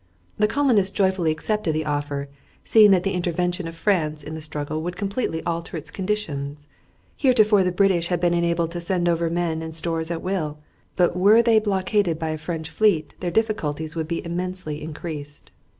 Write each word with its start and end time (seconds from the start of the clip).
The 0.37 0.47
colonists 0.47 0.89
joyfully 0.89 1.29
accepted 1.29 1.73
the 1.75 1.85
offer, 1.85 2.27
seeing 2.63 2.89
that 2.89 3.03
the 3.03 3.13
intervention 3.13 3.67
of 3.67 3.75
France 3.75 4.23
in 4.23 4.33
the 4.33 4.41
struggle 4.41 4.81
would 4.81 4.95
completely 4.95 5.43
alter 5.43 5.77
its 5.77 5.91
conditions. 5.91 6.67
Heretofore 7.17 7.63
the 7.63 7.71
British 7.71 8.07
had 8.07 8.19
been 8.19 8.33
enabled 8.33 8.71
to 8.71 8.81
send 8.81 9.07
over 9.07 9.29
men 9.29 9.61
and 9.61 9.75
stores 9.75 10.09
at 10.09 10.23
will, 10.23 10.57
but 10.95 11.15
were 11.15 11.43
they 11.43 11.59
blockaded 11.59 12.17
by 12.17 12.29
a 12.29 12.39
French 12.39 12.67
fleet 12.67 13.13
their 13.19 13.29
difficulties 13.29 13.95
would 13.95 14.07
be 14.07 14.25
immensely 14.25 14.81
increased. 14.81 15.51